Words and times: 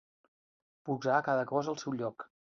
Posar 0.89 1.19
cada 1.29 1.45
cosa 1.53 1.73
al 1.77 1.79
seu 1.85 1.99
lloc. 2.03 2.29